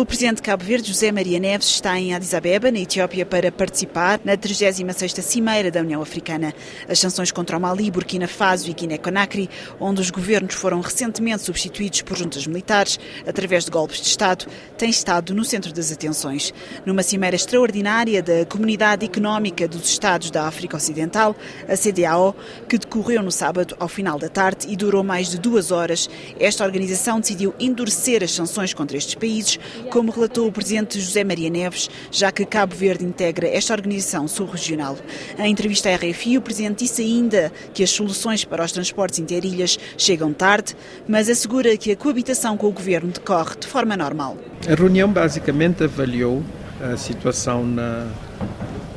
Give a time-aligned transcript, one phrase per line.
[0.00, 3.52] O presidente de Cabo Verde, José Maria Neves, está em Addis Abeba, na Etiópia, para
[3.52, 6.54] participar na 36ª Cimeira da União Africana.
[6.88, 12.00] As sanções contra o Mali, Burkina Faso e Guiné-Conakry, onde os governos foram recentemente substituídos
[12.00, 14.46] por juntas militares através de golpes de Estado,
[14.78, 16.54] têm estado no centro das atenções.
[16.86, 21.36] Numa cimeira extraordinária da Comunidade Económica dos Estados da África Ocidental,
[21.68, 22.34] a CDAO,
[22.66, 26.08] que decorreu no sábado ao final da tarde e durou mais de duas horas,
[26.38, 29.58] esta organização decidiu endurecer as sanções contra estes países
[29.90, 34.96] como relatou o presidente José Maria Neves, já que Cabo Verde integra esta organização sul-regional.
[35.38, 39.78] Em entrevista à RFI, o presidente disse ainda que as soluções para os transportes interilhas
[39.96, 44.36] chegam tarde, mas assegura que a coabitação com o governo decorre de forma normal.
[44.68, 46.42] A reunião basicamente avaliou
[46.80, 48.06] a situação na,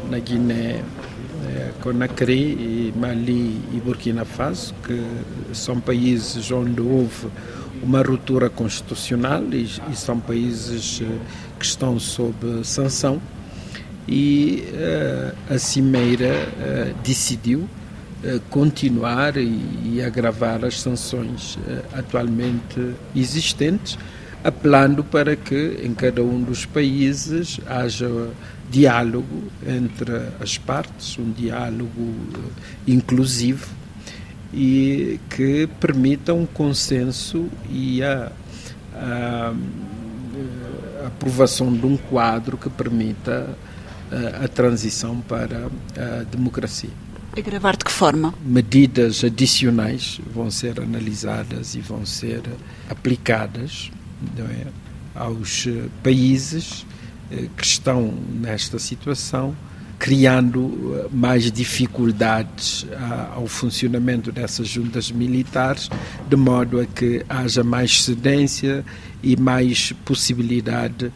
[0.09, 0.81] na Guiné
[1.81, 5.03] Conakry e Mali e Burkina Faso, que
[5.53, 7.27] são países onde houve
[7.83, 11.17] uma ruptura constitucional e, e são países eh,
[11.59, 13.21] que estão sob sanção.
[14.07, 21.57] E uh, a Cimeira uh, decidiu uh, continuar e, e, agravar as sanções
[21.93, 23.97] atualmente existentes,
[24.43, 28.29] apelando para que em cada um dos países haja
[28.73, 32.15] diálogo entre as partes, um diálogo
[32.87, 33.67] inclusivo
[34.51, 38.31] e que permitam um consenso e a,
[38.95, 39.53] a,
[41.03, 43.55] a, aprovação de um quadro que permita
[44.11, 46.89] a, a transição para a democracia.
[47.37, 48.33] Agravar de que forma?
[48.43, 52.41] Medidas adicionais vão ser analisadas e vão ser
[52.89, 53.91] aplicadas
[54.37, 54.67] é,
[55.15, 55.67] aos
[56.03, 56.92] países eh,
[57.57, 59.55] que estão nesta situação
[60.03, 62.85] criando eh, mais dificuldades
[63.33, 65.89] ao funcionamento dessas juntas militares,
[66.27, 68.83] de modo a que haja mais cedência
[69.23, 71.09] e mais possibilidade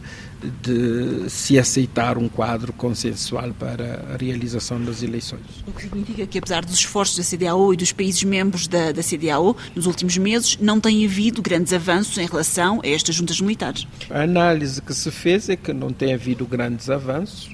[0.62, 5.40] de se aceitar um quadro consensual para a realização das eleições.
[5.66, 9.02] O que significa que, apesar dos esforços da CDAO e dos países membros da, da
[9.02, 13.86] CDAO, nos últimos meses não tem havido grandes avanços em relação a estas juntas militares?
[14.10, 17.50] A análise que se fez é que não tem havido grandes avanços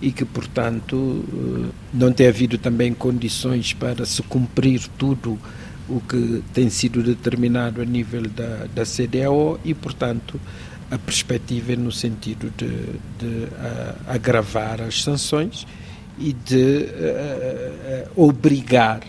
[0.00, 5.38] e que, portanto, eh, não tem havido também condições para se cumprir tudo
[5.88, 10.40] o que tem sido determinado a nível da, da CDAO e, portanto,
[10.90, 12.68] a perspectiva é no sentido de,
[13.18, 13.48] de
[14.06, 15.66] agravar as sanções
[16.18, 16.86] e de
[18.14, 19.00] obrigar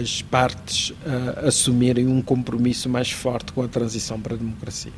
[0.00, 4.92] as partes a assumirem um compromisso mais forte com a transição para a democracia.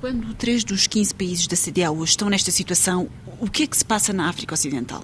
[0.00, 3.08] Quando três dos 15 países da CDAO estão nesta situação,
[3.40, 5.02] o que é que se passa na África Ocidental?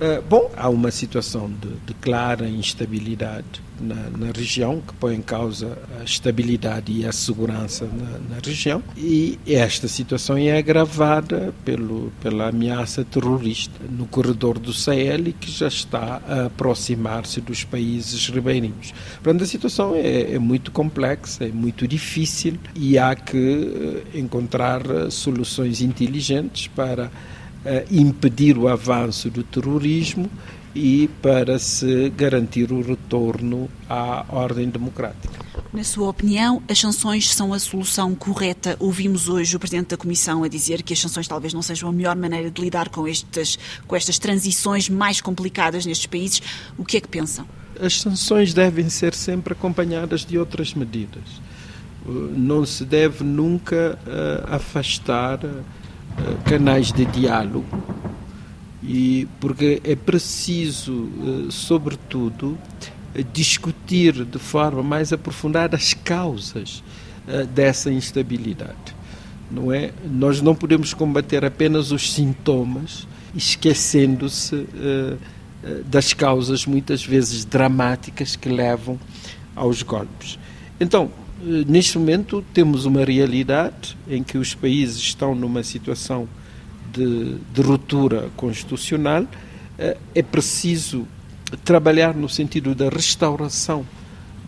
[0.00, 5.22] Uh, bom, há uma situação de, de clara instabilidade na, na, região que põe em
[5.22, 12.12] causa a estabilidade e a segurança na, na, região e esta situação é agravada pelo,
[12.22, 18.92] pela ameaça terrorista no corredor do Sahel que já está a aproximar-se dos países ribeirinhos.
[19.22, 24.82] Portanto, a situação é, é muito complexa, é muito difícil e há que eh, encontrar
[25.10, 27.10] soluções inteligentes para
[27.90, 30.28] impedir o avanço do terrorismo
[30.74, 35.42] e para se garantir o retorno à ordem democrática.
[35.72, 38.76] Na sua opinião, as sanções são a solução correta?
[38.78, 41.92] Ouvimos hoje o Presidente da Comissão a dizer que as sanções talvez não sejam a
[41.92, 46.42] melhor maneira de lidar com, estas, com estas transições mais complicadas nestes países.
[46.76, 47.46] O que é que pensam?
[47.80, 51.24] As sanções devem ser sempre acompanhadas de outras medidas.
[52.04, 57.64] Não se deve nunca uh, afastar eh, canais de diálogo
[58.82, 62.58] e porque é preciso, eh, sobretudo,
[63.32, 66.82] discutir de forma mais aprofundada as causas
[67.28, 68.96] eh, dessa instabilidade.
[69.50, 69.92] Não é?
[70.04, 74.66] Nós não podemos combater apenas os sintomas, esquecendo-se
[75.86, 78.98] das causas muitas vezes dramáticas que levam
[79.54, 80.38] aos golpes.
[80.80, 81.10] Então,
[81.42, 86.28] eh, neste momento temos uma realidade em que os países estão numa situação
[86.92, 89.26] de, de ruptura constitucional.
[89.78, 91.06] Eh, é preciso
[91.64, 93.86] trabalhar no sentido da restauração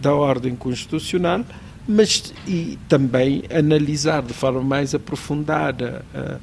[0.00, 1.44] da ordem constitucional,
[1.86, 6.40] mas e também analisar de forma mais aprofundada uh,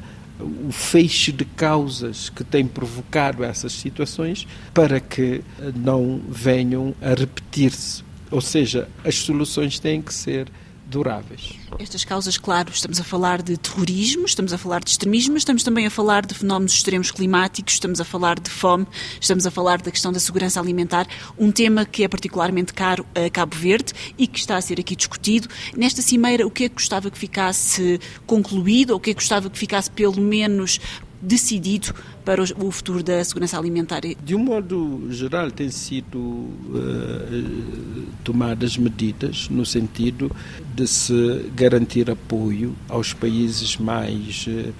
[0.68, 5.42] o feixe de causas que tem provocado essas situações para que
[5.75, 10.47] não venham a repetir-se ou seja, as soluções têm que ser
[10.91, 11.53] duráveis.
[11.79, 15.88] Estas causas, claro, estamos a falar de terrorismo, estamos a falar de extremismo, estamos também
[15.88, 18.85] a falar de fenómenos extremos climáticos, estamos a falar de fome,
[19.19, 21.07] estamos a falar da questão da segurança alimentar,
[21.39, 24.95] um tema que é particularmente caro a Cabo Verde e que está a ser aqui
[24.95, 25.47] discutido.
[25.75, 29.21] Nesta cimeira, o que é que gostava que ficasse concluído, ou o que é que
[29.21, 30.79] gostava que ficasse pelo menos
[31.21, 31.94] decidido
[32.25, 34.01] para o futuro da segurança alimentar?
[34.01, 40.31] De um modo geral, têm sido uh, tomadas medidas no sentido
[40.73, 44.73] de se garantir apoio aos países mais uh,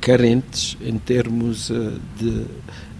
[0.00, 2.44] carentes em termos uh, de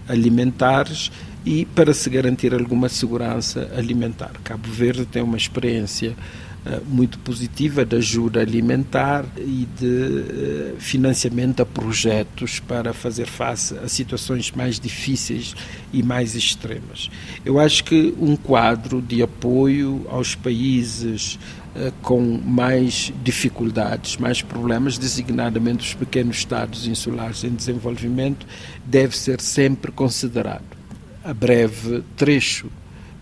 [0.07, 1.11] alimentares
[1.45, 4.31] e para se garantir alguma segurança alimentar.
[4.43, 6.48] Cabo Verde tem uma experiência eh,
[6.85, 13.87] muito positiva de ajuda alimentar e de eh, financiamento a projetos para fazer face a
[13.87, 15.55] situações mais difíceis
[15.93, 17.09] e mais extremas.
[17.45, 21.39] Eu acho que um quadro de apoio aos países
[21.75, 28.45] eh, com mais dificuldades, mais problemas, designadamente os pequenos estados insulares em desenvolvimento,
[28.85, 30.77] deve ser sempre considerado.
[31.23, 32.69] A breve trecho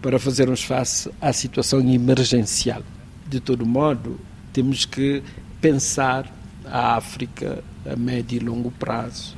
[0.01, 2.81] para fazermos face à situação emergencial
[3.29, 4.19] de todo modo,
[4.53, 5.21] temos que
[5.61, 6.31] pensar
[6.65, 9.35] a África a médio e longo prazo.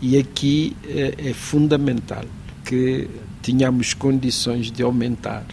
[0.00, 2.24] E aqui é, é fundamental
[2.64, 3.08] que
[3.42, 5.44] tenhamos condições de aumentar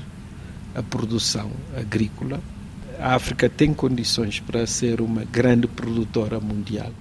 [0.76, 2.40] a produção agrícola.
[3.00, 6.92] A África tem condições para ser uma grande produtora mundial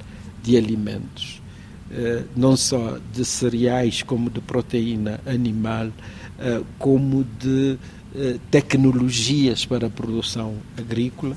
[0.43, 1.43] de alimentos,
[1.91, 5.91] eh, não só de cereais, como de proteína animal,
[6.39, 7.79] eh, como de
[8.50, 11.37] tecnologias para a produção agrícola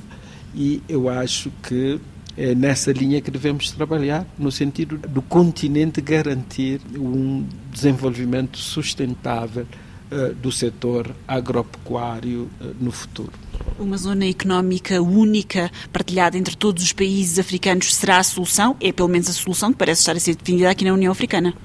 [0.54, 2.00] e eu acho que
[2.38, 9.66] é nessa linha que devemos trabalhar, no sentido do continente garantir um desenvolvimento sustentável
[10.12, 12.48] uh, do setor agropecuário
[12.80, 13.32] no futuro.
[13.80, 18.76] Uma zona económica única, partilhada entre todos os países africanos, será a solução?
[18.80, 21.56] É pelo menos a solução que parece estar a ser definida aqui na União Africana.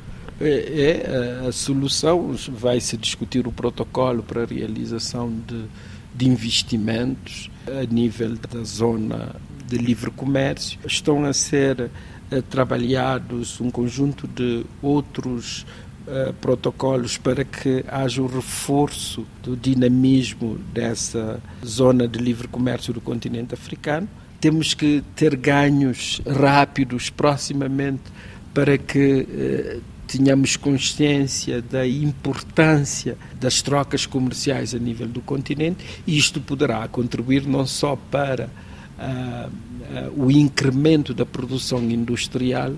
[0.44, 5.66] É, é a solução, vai se discutir o protocolo para a realização de,
[6.12, 9.36] de investimentos a nível da zona
[9.68, 10.80] de livre comércio.
[10.84, 15.64] Estão a ser uh, trabalhados um conjunto de outros
[16.06, 23.00] uh, protocolos para que haja o reforço do dinamismo dessa zona de livre comércio do
[23.00, 24.08] continente africano.
[24.40, 28.02] Temos que ter ganhos rápidos proximamente
[28.52, 29.22] para que
[29.78, 36.86] uh, tenhamos consciência da importância das trocas comerciais a nível do continente e isto poderá
[36.86, 38.50] contribuir não só para
[38.98, 42.74] uh, uh, o incremento da produção industrial,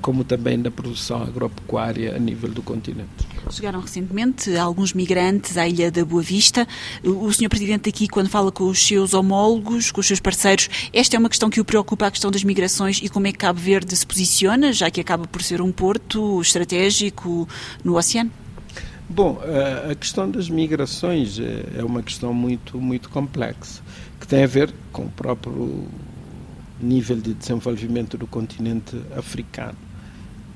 [0.00, 3.08] como também da produção agropecuária a nível do continente.
[3.50, 6.66] Chegaram recentemente alguns migrantes à Ilha da Boa Vista.
[7.02, 7.48] O Sr.
[7.48, 11.28] Presidente aqui, quando fala com os seus homólogos, com os seus parceiros, esta é uma
[11.28, 14.06] questão que o preocupa, a questão das migrações e como é que Cabo Verde se
[14.06, 17.48] posiciona, já que acaba por ser um porto estratégico
[17.82, 18.30] no oceano?
[19.08, 19.38] Bom,
[19.90, 23.82] a questão das migrações é, é uma questão muito, muito complexa,
[24.18, 25.86] que tem a ver com o próprio
[26.80, 29.78] nível de desenvolvimento do continente africano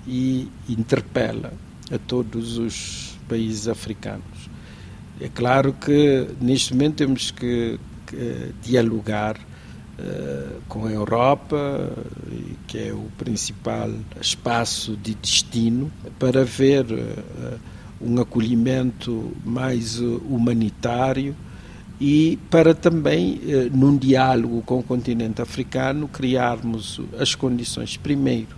[0.06, 1.52] e interpela
[1.90, 4.48] a todos os países africanos.
[5.20, 11.92] É claro que neste momento temos que, que dialogar uh, com a Europa,
[12.66, 17.58] que é o principal espaço de destino, para ver uh,
[18.00, 21.34] um acolhimento mais humanitário
[22.00, 28.56] e para também, uh, num diálogo com o continente africano, criarmos as condições, primeiro,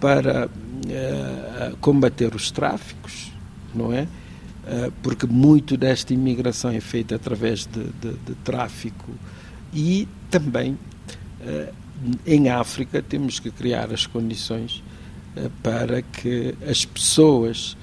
[0.00, 3.32] para uh, combater os tráficos,
[3.74, 4.06] não é?
[5.02, 9.12] Porque muito desta imigração é feita através de, de, de tráfico
[9.74, 10.78] e também
[12.26, 14.82] em África temos que criar as condições
[15.62, 17.76] para que as pessoas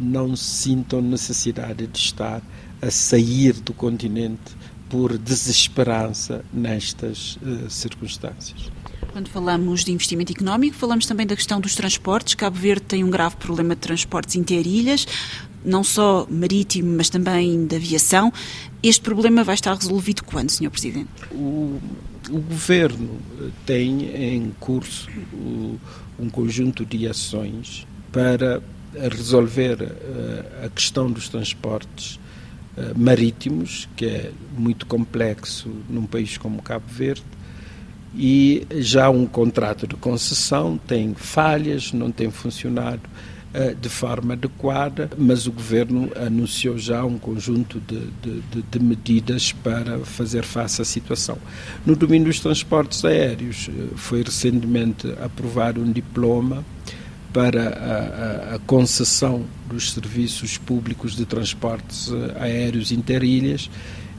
[0.00, 2.40] não sintam necessidade de estar
[2.82, 4.56] a sair do continente
[4.90, 7.38] por desesperança nestas
[7.70, 8.70] circunstâncias.
[9.12, 12.34] Quando falamos de investimento económico, falamos também da questão dos transportes.
[12.34, 15.06] Cabo Verde tem um grave problema de transportes interilhas,
[15.64, 18.32] não só marítimo, mas também de aviação.
[18.82, 20.70] Este problema vai estar resolvido quando, Sr.
[20.70, 21.08] Presidente?
[21.30, 21.78] O,
[22.30, 23.18] o Governo
[23.64, 25.08] tem em curso
[26.18, 28.62] um conjunto de ações para
[28.94, 32.31] resolver eh, a questão dos transportes eh,
[32.96, 37.24] marítimos, que é muito complexo num país como Cabo Verde,
[38.14, 43.02] e já um contrato de concessão tem falhas, não tem funcionado
[43.80, 49.98] de forma adequada, mas o governo anunciou já um conjunto de, de, de, medidas para
[49.98, 51.36] fazer face à situação.
[51.84, 56.64] No domínio dos transportes aéreos, foi recentemente aprovado um diploma
[57.32, 63.70] para a, a, a, concessão dos serviços públicos de transportes aéreos interilhas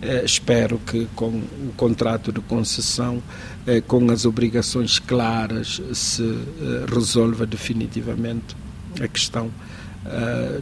[0.04, 3.24] eh, espero que com o contrato de concessão,
[3.66, 8.56] eh, com as obrigações claras, se eh, resolva definitivamente
[9.02, 9.50] a questão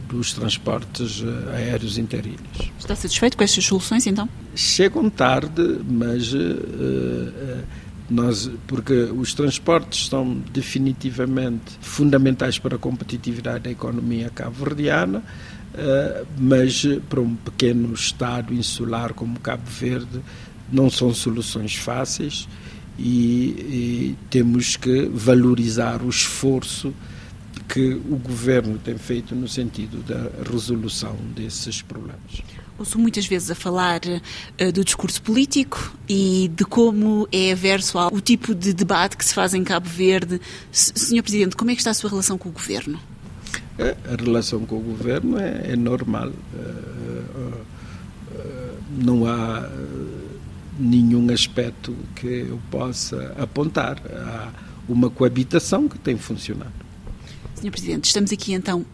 [0.08, 1.20] dos transportes
[1.52, 2.38] aéreos interilhos.
[2.78, 4.28] Está satisfeito com estas soluções, então?
[4.54, 6.32] Chegam tarde, mas
[8.12, 15.22] nós, porque os transportes são definitivamente fundamentais para a competitividade da economia cabo-verdiana,
[15.74, 20.20] eh, mas para um pequeno Estado insular como Cabo Verde
[20.70, 22.48] não são soluções fáceis
[22.98, 26.94] e, e temos que valorizar o esforço
[27.72, 32.42] que o governo tem feito no sentido da resolução desses problemas.
[32.78, 38.20] Ouço muitas vezes a falar uh, do discurso político e de como é averso ao
[38.20, 40.38] tipo de debate que se faz em Cabo Verde.
[40.70, 43.00] S Senhor Presidente, como é que está a sua relação com o governo?
[43.78, 46.30] É, a relação com o governo é, é normal.
[46.54, 47.22] É,
[48.98, 49.66] não há
[50.78, 53.98] nenhum aspecto que eu possa apontar.
[54.06, 54.50] Há
[54.86, 56.91] uma coabitação que tem funcionado.
[57.62, 58.84] Senhor Presidente, estamos aqui então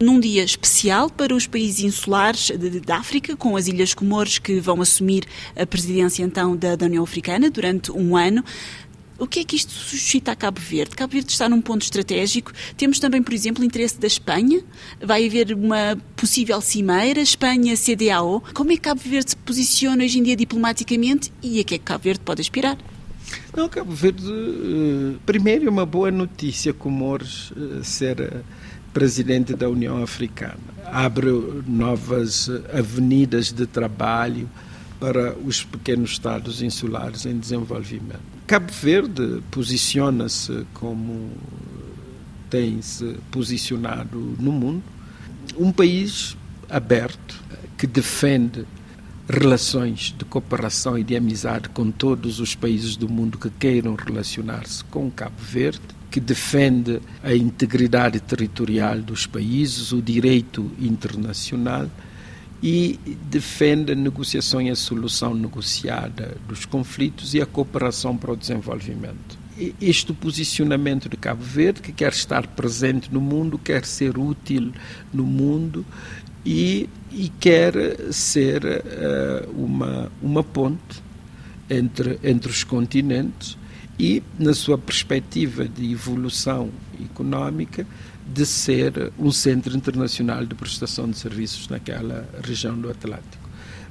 [0.00, 2.50] num dia especial para os países insulares
[2.86, 7.04] da África, com as Ilhas Comores que vão assumir a presidência então da, da União
[7.04, 8.42] Africana durante um ano.
[9.18, 10.96] O que é que isto suscita a Cabo Verde?
[10.96, 12.50] Cabo Verde está num ponto estratégico.
[12.78, 14.64] Temos também, por exemplo, o interesse da Espanha.
[15.02, 18.42] Vai haver uma possível cimeira, Espanha-CDAO.
[18.54, 21.78] Como é que Cabo Verde se posiciona hoje em dia diplomaticamente e a que é
[21.78, 22.78] que Cabo Verde pode aspirar?
[23.56, 28.40] Não, Cabo Verde, eh, primeiro, é uma boa notícia Comores eh, ser eh,
[28.92, 30.58] presidente da União Africana.
[30.86, 31.30] Abre
[31.66, 34.48] novas avenidas de trabalho
[35.00, 38.34] para os pequenos estados insulares em desenvolvimento.
[38.46, 41.30] Cabo Verde posiciona-se como
[42.50, 44.82] tem se posicionado no mundo,
[45.56, 46.36] um país
[46.68, 47.42] aberto
[47.76, 48.64] que defende
[49.28, 54.84] relações de cooperação e de amizade com todos os países do mundo que queiram relacionar-se
[54.84, 61.88] com Cabo Verde, que defende a integridade territorial dos países, o direito internacional
[62.62, 68.36] e defende a negociação e a solução negociada dos conflitos e a cooperação para o
[68.36, 69.43] desenvolvimento.
[69.80, 74.72] Este posicionamento de Cabo Verde, que quer estar presente no mundo, quer ser útil
[75.12, 75.86] no mundo
[76.44, 77.72] e, e quer
[78.12, 81.02] ser uh, uma, uma ponte
[81.70, 83.56] entre, entre os continentes
[83.98, 86.70] e, na sua perspectiva de evolução
[87.02, 87.86] económica,
[88.26, 93.43] de ser um centro internacional de prestação de serviços naquela região do Atlântico.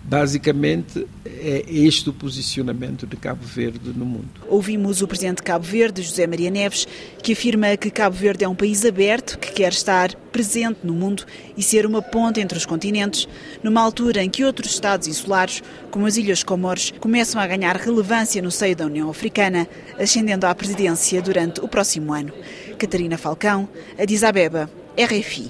[0.06, 4.30] Basicamente, é este o posicionamento de Cabo Verde no mundo.
[4.50, 6.86] Ouvimos o presidente de Cabo Verde, José Maria Neves,
[7.22, 11.26] que afirma que Cabo Verde é um país aberto que quer estar presente no mundo
[11.56, 13.30] e ser uma ponte entre os continentes,
[13.64, 18.42] numa altura em que outros Estados insulares, como as Ilhas Comores, começam a ganhar relevância
[18.42, 19.68] no seio da União Africana,
[19.98, 22.34] ascendendo à presidência durante o próximo ano.
[22.78, 25.50] Catarina Falcão, Addis Abeba, RFI.